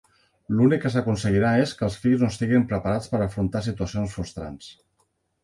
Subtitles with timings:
[0.59, 4.73] L'únic que s'aconseguirà és que els fills no estiguin preparats per afrontar situacions frustrants.